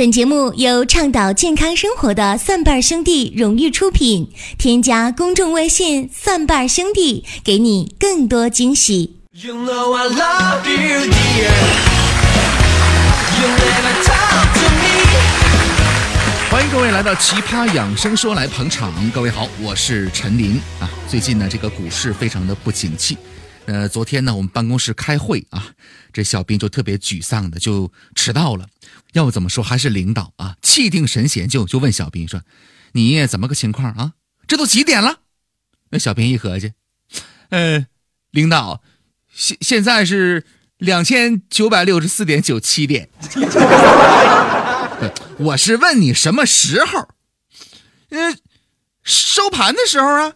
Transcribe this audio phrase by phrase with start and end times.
[0.00, 4.32] 本节目由倡导健康生活的蒜瓣兄弟荣誉出品。
[4.56, 9.18] 添加公众微信“蒜瓣兄弟”，给你更多惊喜。
[9.32, 11.52] You know I love you, dear.
[13.42, 15.04] You never talk to me.
[16.50, 18.90] 欢迎各位来到《奇葩养生说》来捧场。
[19.10, 20.88] 各位好，我是陈林啊。
[21.10, 23.18] 最近呢，这个股市非常的不景气。
[23.66, 25.72] 呃，昨天呢，我们办公室开会啊，
[26.12, 28.66] 这小兵就特别沮丧的就迟到了。
[29.12, 30.56] 要不怎么说还是领导啊？
[30.62, 32.42] 气定神闲就就问小兵说
[32.92, 34.12] ：“你怎么个情况啊？
[34.48, 35.20] 这都几点了？”
[35.90, 36.72] 那小兵一合计，
[37.50, 37.86] 呃，
[38.30, 38.82] 领导，
[39.32, 40.44] 现现在是
[40.78, 43.08] 两千九百六十四点九七点。
[45.38, 47.08] 我是问你什么时候？
[48.10, 48.34] 呃，
[49.02, 50.32] 收盘的时候啊。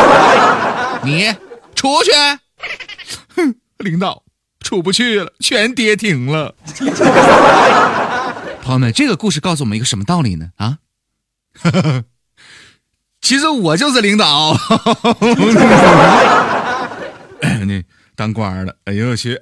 [1.04, 1.34] 你
[1.76, 2.10] 出去。
[3.36, 4.24] 哼，领导。
[4.62, 6.56] 出不去了，全跌停了。
[8.62, 10.50] 朋友们，这个故事告诉我们一个什么道理呢？
[10.56, 10.78] 啊，
[13.22, 14.58] 其实我就是领导。
[17.64, 17.84] 你
[18.16, 19.38] 当官了，哎呦我去！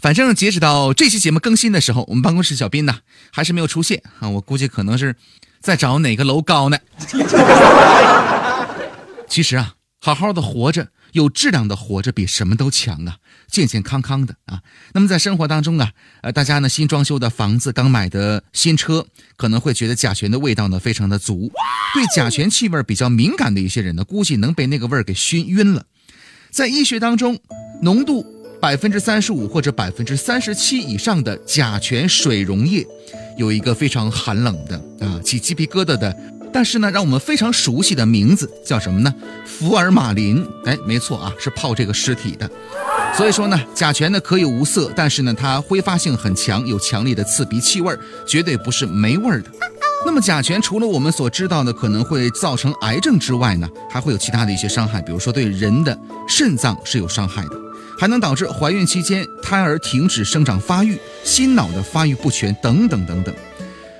[0.00, 2.98] 反正截止到这期节目更新的时候，我们办公室小斌呢
[3.30, 4.28] 还是没有出现啊。
[4.28, 5.14] 我估计可能是
[5.60, 6.78] 在找哪个楼高呢。
[9.28, 10.88] 其实啊，好好的活着。
[11.14, 13.18] 有质量的活着比什么都强啊！
[13.48, 14.60] 健健康康的啊！
[14.94, 21.52] 那么在生活当中啊，呃，大家呢新装修的房子、刚买的新车，可能会觉得甲醛的味道呢非常的足。
[21.94, 25.86] 对甲醛气味比较敏感的一些人呢，估计能被那个味儿给熏晕了。
[26.50, 27.38] 在医学当中，
[27.82, 28.26] 浓度
[28.60, 32.84] 百分之三十五或者百分之三十七以上的甲醛水溶液，
[33.36, 36.16] 有一个非常寒冷的啊，起鸡皮疙瘩的。
[36.52, 39.12] 但是呢，让我们非常熟悉的名字叫什么呢？
[39.44, 40.46] 福尔马林。
[40.64, 42.48] 哎，没错啊，是泡这个尸体的。
[43.16, 47.92] 所以说呢，甲醛呢可以无色，但是呢，它挥发性很强，有强烈的刺鼻气味，
[48.24, 49.50] 绝对不是没味儿的。
[50.06, 55.98] 那么甲醛除了我们所知道的可能会造成癌症之外呢，还会有其他的一些伤害，比如说对人的
[56.28, 57.56] 肾脏是有伤害的，
[57.98, 63.34] 还能导致怀孕期间胎儿停止生长发育、心脑的发育不全等等等等。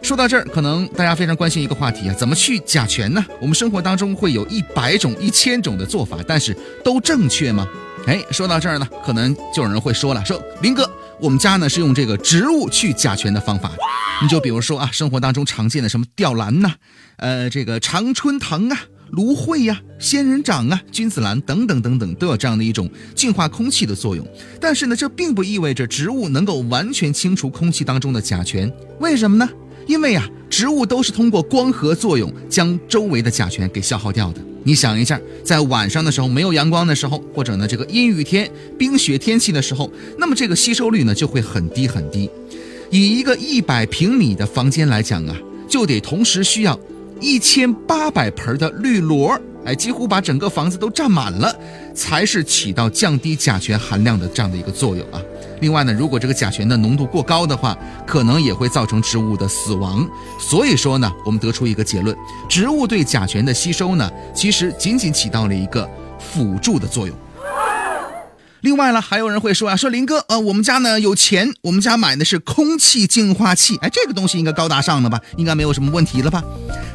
[0.00, 3.24] 说到这儿，可能大家非常关心一个话题啊，怎么去甲醛呢？
[3.40, 7.66] 我们生活当中会有一百种、一千种的做法，但是都正确吗？
[8.06, 10.88] 哎，说到这儿呢，可能就有人会说了，说林哥，
[11.18, 13.72] 我们家呢是用这个植物去甲醛的方法。
[14.22, 16.72] 你就比如说啊，生活当中常见的什么吊兰呐，
[17.16, 24.26] 呃，这个常春藤啊、芦荟呀、仙人掌啊、君子兰等等等等，都有这样的一种净化空气的作用。
[24.60, 28.70] 但是呢，这并不意味着植物能够完全清除空气当中的甲醛。
[29.00, 29.48] 为什么呢？
[29.86, 34.40] 因为啊，植物都是通过光合作用将周围的甲醛给消耗掉的。
[34.62, 42.28] 你想一下，在晚上的时候没有阳光的时候，或者呢这个阴雨天、冰雪天气的时候，那么这个吸收率呢就会很低很低。
[42.90, 45.34] 以一个一百平米的房间来讲啊，
[45.66, 46.78] 就得同时需要
[47.20, 51.54] 一千八百盆的绿萝，哎，几乎把整个房子都占满了，
[51.94, 55.20] 才是起到降低甲醛含量的这样的一个作用啊。
[55.60, 57.76] 另外呢，如果这个甲醛的浓度过高的话，
[58.06, 60.08] 可能也会造成植物的死亡。
[60.38, 62.16] 所以说呢，我们得出一个结论：
[62.48, 67.16] 植物对甲醛的吸收呢，其实仅仅起到了一个辅助的作用。
[68.62, 76.42] 另外呢，还有人会说啊，说林哥，呃，我们家呢有钱，我们家买的是空气净化器，哎，这个东西应该高大上了吧，应该没有什么问题了吧？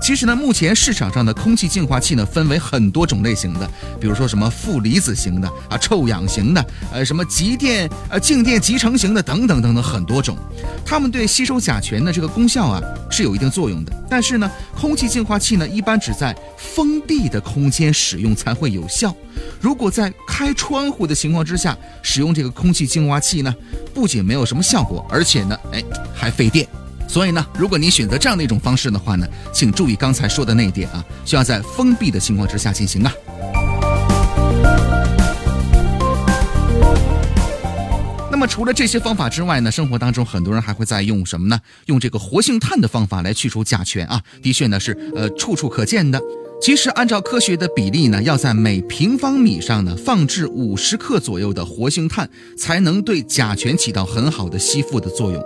[0.00, 10.36] 其实呢，目前市场上的空气净化器呢，分为很多种类型的，比如说什么负离子型的啊，臭氧型的，呃，什么极电呃静电集成型的等等等等很多种，
[10.84, 13.92] 它们对吸收甲醛的这个功效啊是有一定作用的。
[14.10, 19.14] 但是呢，空气净化器呢一般只在封闭的空间使用才会有效，
[19.60, 23.54] 如果在开窗户的情况之下使用这个空气净化器呢，
[23.94, 25.82] 不仅没有什么效果，而且呢，哎，
[26.14, 26.66] 还费电。
[27.08, 33.12] 所以呢，如果你选择这样的一种方式的话呢，请注意刚才说的那一点啊，需要在封闭的情况之下进行啊。
[38.30, 41.60] 那么除了这些方法之外呢，生活当中很多人还会在用什么呢？
[41.86, 46.20] 用这个活性炭的方法来去除甲醛啊，的确呢是呃处处可见的。
[46.62, 55.44] 其实按照科学的比例呢，要在每平方米上呢放置五十克左右的活性炭，才能对甲醛起到很好的吸附的作用。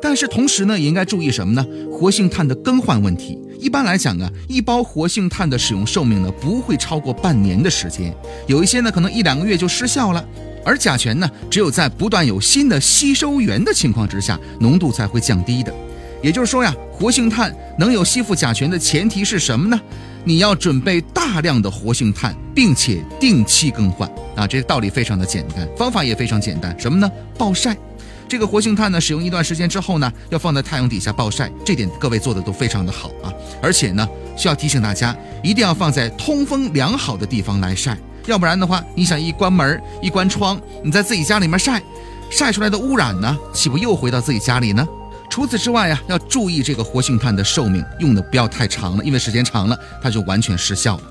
[0.00, 1.66] 但是同时呢，也应该注意什么呢？
[1.90, 3.36] 活性炭的更换问题。
[3.58, 8.14] 一般来讲啊，一包活性炭的使用寿命呢不会超过半年的时间，
[8.46, 10.24] 有一些呢可能一两个月就失效了。
[10.64, 15.74] 而甲醛呢，只有在不断有新的吸收源的情况之下，浓度才会降低的。
[16.22, 19.80] 也就是说呀，活性炭能有吸附甲醛的前提是什么呢？
[20.24, 24.46] 你要准备大量的活性炭，并且定期更换啊。
[24.46, 27.10] 这个道理非常的简单，方法也非常简单，什么呢？
[27.36, 27.76] 暴晒。
[28.28, 33.30] 这个活性炭呢，使用一段时间之后呢，要放在太阳底下暴晒，这点各位做的都非常的好啊。
[33.60, 41.82] 而且呢，需要提醒大家，一定要放在通风良好的地方来晒，要不然的话，你想一关门一关窗，你在自己家里面晒，
[42.30, 44.86] 晒出来的污染呢，岂不又回到自己家里呢？
[45.32, 51.04] 除此之外呀，要注意这个活性炭的寿命，用的不要太长了，因为时间长了它就完全失效了。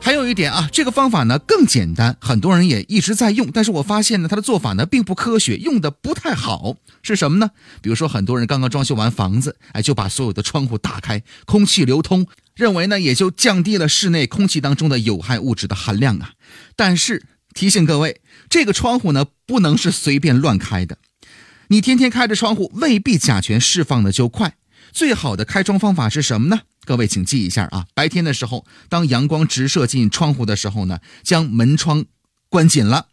[0.00, 6.76] 还有一点啊，这个方法呢更简单，很多人也一直在用，但是我发现呢，它的做法呢并不科学，用的不太好。
[7.02, 7.50] 是什么呢？
[7.80, 16.30] 比如说很多人刚刚装修完房子，哎，就把所有的窗户打开，空气流通，认为呢也就降低了室内空气当中的有害物质的含量啊。
[16.76, 20.98] 但是提醒各位，这个窗户呢不能是随便乱开的。
[21.72, 24.56] 你天天开着窗户，未必甲醛释放的就快。
[24.92, 26.60] 最好的开窗方法是什么呢？
[26.84, 27.86] 各位请记一下啊！
[27.94, 32.04] 白天的时候，当阳光直射进窗户的时候呢，将门窗
[32.50, 33.06] 关紧了，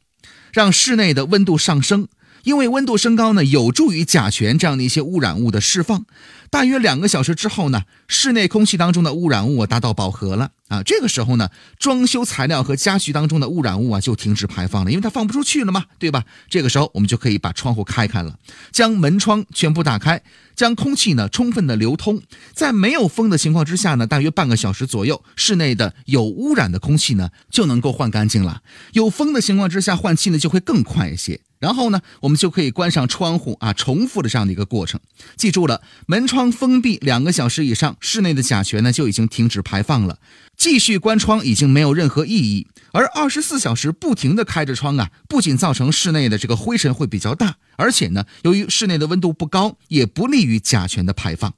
[0.52, 2.10] 让室内的温度上升。
[2.44, 6.06] 因为温度升高呢，有助于甲醛这样的一些污染物的释放。
[6.50, 10.82] 大约两个小时之后呢，室内空气当中的污染物达到饱和了啊。
[10.82, 16.24] 这个时候呢，装修材料和家具当中的污染物啊就停止排放了，因为它放不出去了嘛，对吧？
[16.50, 18.40] 这个时候我们就可以把窗户开开了，
[18.72, 20.24] 将门窗全部打开，
[20.56, 22.20] 将空气呢充分的流通。
[22.56, 28.64] 在没有风的情况之下呢，大约半个小时左右，室内的有污染的空气呢就能够换干净了。
[28.94, 31.42] 有风的情况之下，换气呢就会更快一些。
[31.60, 34.98] 然后呢，我们就可以关上窗户啊，重复的这样的一个过程。
[35.36, 40.20] 记住了，门窗封闭两个小时以上，室内的甲醛呢就已经停止排放了。
[40.56, 42.68] 继续关窗已经没有任何意义。
[42.94, 51.54] 而二十四小时不停的开着窗啊，不仅造成室内的这个灰尘会比较大，而且呢，由于室内的温度不高，也不利于甲醛的排放。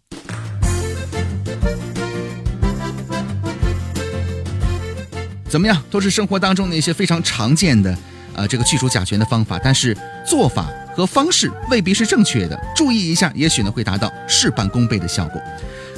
[5.47, 5.83] 怎么样？
[5.91, 7.95] 都是生活当中的一些非常常见的。
[8.35, 9.95] 呃，这个去除甲醛的方法，但是
[10.25, 15.41] 做法和方式未必是正确的，注意一下，也许呢会达到事半功倍的效果。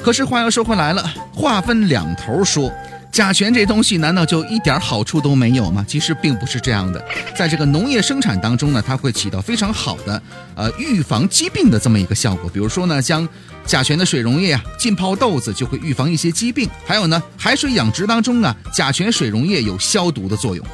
[0.02, 2.70] 可是话又说回来了，话分两头说，
[3.10, 5.84] 甲醛这东西难道就一点好处都没有吗？
[5.88, 7.02] 其实并不是这样的，
[7.34, 10.20] 在这个农业生产当中呢，它会起到非常好的
[10.54, 12.50] 呃预防疾病的这么一个效果。
[12.52, 13.26] 比如说呢，将
[13.64, 16.68] 甲醛的水溶液啊浸泡豆子，就会预防一些疾病。
[16.84, 20.66] 还有呢，海水养殖当中啊，甲醛水溶液有消毒的作用。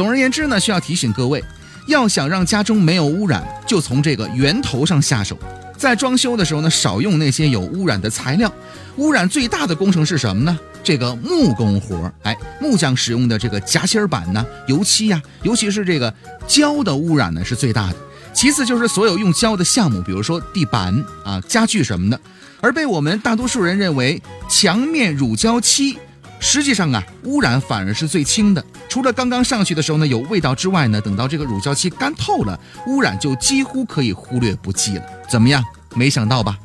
[0.00, 1.44] 总而言之呢，需要提醒各位，
[1.86, 5.38] 要想让家中没有污染，就从这个源头上下手。
[5.76, 8.50] 在装修的时候呢，少用那些有污染的材料。
[8.96, 10.58] 污染最大的工程是什么呢？
[10.82, 16.10] 这个木工活儿哎，木匠使用的这个夹心板呢、油漆呀，尤其是这个
[16.48, 17.96] 胶的污染呢是最大的。
[18.32, 20.94] 其次就是所有用胶的项目，比如说地板
[21.26, 22.18] 啊、家具什么的。
[22.62, 25.98] 而被我们大多数人认为，墙面乳胶漆。
[26.40, 28.64] 实际上啊，污染反而是最轻的。
[28.88, 35.04] 除了刚刚上去的时候呢有味道之外呢，等到这个乳胶漆干透了，污染就几乎可以忽略不计了。
[35.28, 35.62] 怎么样？
[35.94, 36.56] 没想到吧？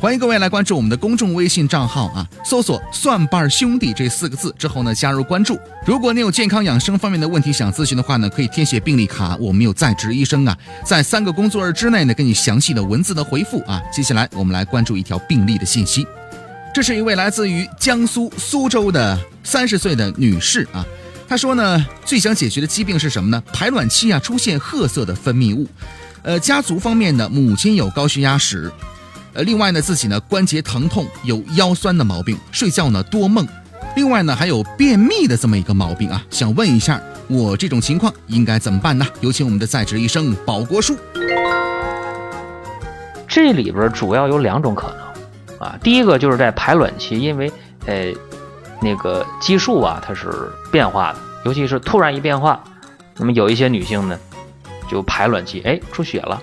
[0.00, 5.60] 欢迎各位来关注我们的公众微信账号啊，搜索“蒜瓣兄弟”这四个字之后呢，加入关注。
[5.84, 10.56] 如果你有健康养生方面的问题想咨询的话呢，可以填写病历卡，我们有在职医生啊，
[10.86, 13.78] 在三个工作日之内呢，给你详细的文字的回复啊。
[13.92, 16.06] 接下来我们来关注一条病例的信息，
[16.72, 20.82] 这是一位来自于江苏苏州的三十岁的女士啊，
[21.28, 23.42] 她说呢，最想解决的疾病是什么呢？
[23.52, 25.68] 排卵期啊出现褐色的分泌物，
[26.22, 28.72] 呃，家族方面呢，母亲有高血压史。
[29.32, 33.46] 呃，另外呢，自己呢关节疼痛，有腰酸的毛病，睡觉呢多梦，
[33.94, 39.06] 另外呢还有便秘的这么一个毛病啊，想问一下，我这种情况应该怎么办呢？
[39.20, 40.96] 有请我们的在职医生保国叔。
[43.28, 47.52] 这里边主要有两种可能啊，第一个就是在排卵期，因为
[47.86, 48.12] 呃
[48.82, 52.64] 那个激素啊它是变化的，尤其是突然一变化，
[53.16, 54.18] 那么有一些女性呢
[54.90, 56.42] 就排卵期哎出血了，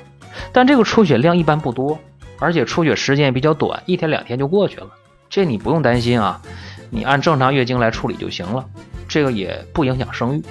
[0.53, 1.99] 但这个出血量一般不多。
[2.39, 4.87] 而且出血时间也比较短，一天两天就过去了，
[5.29, 6.41] 这你不用担心啊，
[6.89, 8.65] 你按正常月经来处理就行了，
[9.07, 10.43] 这个也不影响生育。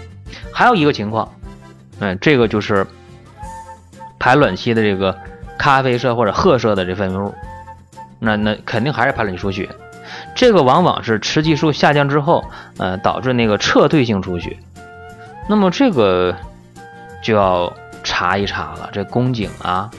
[0.52, 1.32] 还有一个情况，
[2.00, 2.86] 嗯，这个就是
[4.18, 5.16] 排卵期的这个
[5.56, 7.32] 咖啡色或者褐色的这分泌物，
[8.18, 9.68] 那那肯定还是排卵期出血，
[10.34, 12.44] 这个往往是雌激素下降之后，
[12.78, 14.58] 呃，导致那个撤退性出血，
[15.48, 16.34] 那么这个
[17.22, 19.90] 就要查一查了，这宫颈啊，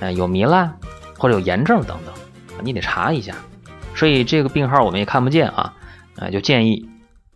[0.00, 0.72] 呃，有糜烂。
[1.16, 2.14] 或者有炎症等等，
[2.62, 3.34] 你得查一下。
[3.94, 5.72] 所以这个病号我们也看不见啊，
[6.16, 6.88] 啊，就建议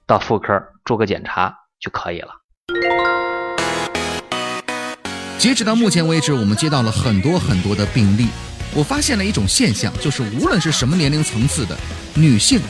[0.06, 2.30] 到妇科做个检查就可以了。
[5.38, 8.26] 截止到目前为止，我们接到了很多很多的病例。
[8.74, 11.74] 我发现了一种现象，就是无论是什么年龄层次的
[12.14, 12.60] 女性，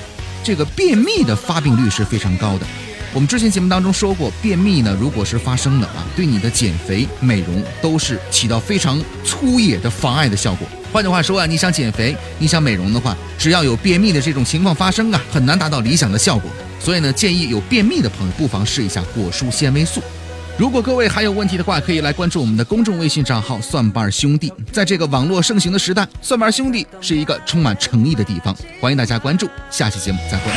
[0.44, 2.66] 这个便秘的发病率是非常高的。
[3.12, 10.66] 我们之前节目当中说过，便秘呢，如果是发生了啊，对你的减肥、美容都是起到非常粗野的妨碍的效果。
[10.92, 16.50] 换句话说啊，你想减肥，你想美容的话，只要有便秘的这种情况发生啊，很难达到理想的效果。
[16.80, 20.02] 所以呢，建议有便秘的朋友不妨试一下果蔬纤维素。
[20.58, 24.52] 如果各位还有问题的话，可以来关注我们的公众微信账号“蒜瓣兄弟”。
[24.72, 29.48] 在这个网络盛行的时代，蒜瓣兄弟是一个充满诚意的地方，欢迎大家关注。
[29.70, 30.50] 下期节目再会。